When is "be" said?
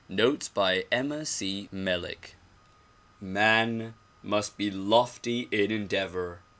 4.57-4.71